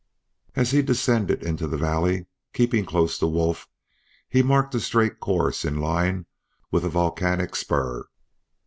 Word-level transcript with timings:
As 0.55 0.71
he 0.71 0.81
descended 0.81 1.43
into 1.43 1.67
the 1.67 1.77
valley, 1.77 2.25
keeping 2.53 2.87
close 2.87 3.19
to 3.19 3.27
Wolf, 3.27 3.67
he 4.27 4.41
marked 4.41 4.73
a 4.73 4.79
straight 4.79 5.19
course 5.19 5.63
in 5.63 5.75
line 5.79 6.25
with 6.71 6.83
a 6.83 6.89
volcanic 6.89 7.55
spur. 7.55 8.05